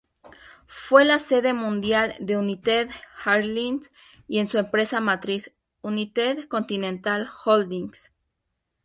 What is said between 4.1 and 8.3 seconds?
y su empresa matriz, United Continental Holdings.